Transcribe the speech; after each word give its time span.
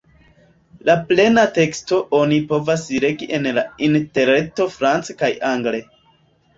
La 0.87 0.95
plena 1.11 1.43
teksto 1.57 2.01
oni 2.21 2.41
povas 2.55 2.87
legi 3.07 3.31
en 3.41 3.49
la 3.61 3.67
Interreto 3.93 4.71
france 4.81 5.21
kaj 5.25 5.35
angle. 5.57 5.89